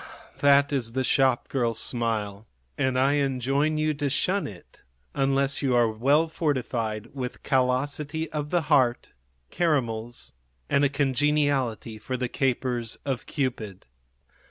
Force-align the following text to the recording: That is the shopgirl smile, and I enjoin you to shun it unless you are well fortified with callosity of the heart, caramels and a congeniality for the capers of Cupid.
That 0.39 0.73
is 0.73 0.93
the 0.93 1.03
shopgirl 1.03 1.75
smile, 1.75 2.47
and 2.75 2.97
I 2.97 3.17
enjoin 3.17 3.77
you 3.77 3.93
to 3.93 4.09
shun 4.09 4.47
it 4.47 4.81
unless 5.13 5.61
you 5.61 5.75
are 5.75 5.91
well 5.91 6.27
fortified 6.27 7.13
with 7.13 7.43
callosity 7.43 8.27
of 8.31 8.49
the 8.49 8.61
heart, 8.63 9.11
caramels 9.51 10.33
and 10.71 10.83
a 10.83 10.89
congeniality 10.89 11.99
for 11.99 12.17
the 12.17 12.29
capers 12.29 12.95
of 13.05 13.27
Cupid. 13.27 13.85